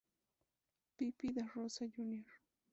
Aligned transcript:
Pepe 0.97 1.31
Da-Rosa 1.31 1.85
Jr. 1.85 2.25